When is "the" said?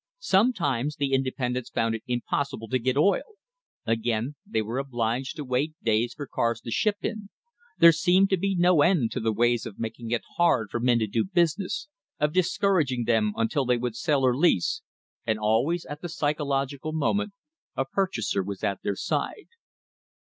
0.95-1.13, 9.19-9.31, 16.01-16.07, 16.07-16.07